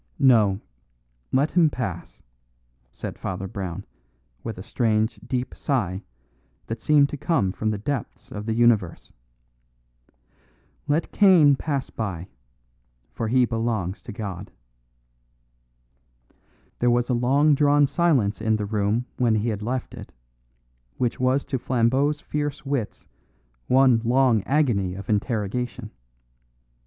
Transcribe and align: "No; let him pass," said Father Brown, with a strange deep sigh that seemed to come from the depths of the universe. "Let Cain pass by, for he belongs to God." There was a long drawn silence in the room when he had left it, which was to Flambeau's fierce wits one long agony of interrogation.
"No; 0.17 0.59
let 1.31 1.51
him 1.51 1.69
pass," 1.69 2.23
said 2.91 3.19
Father 3.19 3.47
Brown, 3.47 3.85
with 4.43 4.57
a 4.57 4.63
strange 4.63 5.19
deep 5.27 5.53
sigh 5.53 6.01
that 6.65 6.81
seemed 6.81 7.07
to 7.09 7.17
come 7.17 7.51
from 7.51 7.69
the 7.69 7.77
depths 7.77 8.31
of 8.31 8.47
the 8.47 8.55
universe. 8.55 9.13
"Let 10.87 11.11
Cain 11.11 11.55
pass 11.55 11.91
by, 11.91 12.29
for 13.13 13.27
he 13.27 13.45
belongs 13.45 14.01
to 14.01 14.11
God." 14.11 14.49
There 16.79 16.89
was 16.89 17.07
a 17.07 17.13
long 17.13 17.53
drawn 17.53 17.85
silence 17.85 18.41
in 18.41 18.55
the 18.55 18.65
room 18.65 19.05
when 19.17 19.35
he 19.35 19.49
had 19.49 19.61
left 19.61 19.93
it, 19.93 20.11
which 20.97 21.19
was 21.19 21.45
to 21.45 21.59
Flambeau's 21.59 22.19
fierce 22.19 22.65
wits 22.65 23.05
one 23.67 24.01
long 24.03 24.41
agony 24.45 24.95
of 24.95 25.11
interrogation. 25.11 25.91